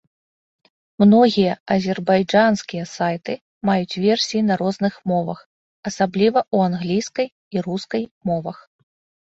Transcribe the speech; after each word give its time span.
Многія 1.01 1.51
азербайджанскія 1.75 2.83
сайты 2.93 3.35
маюць 3.71 3.99
версіі 4.05 4.41
на 4.49 4.57
розных 4.63 4.93
мовах, 5.13 5.39
асабліва 5.93 6.39
ў 6.55 6.71
англійскай 6.71 7.27
і 7.59 7.69
рускай 7.69 8.03
мовах. 8.33 8.57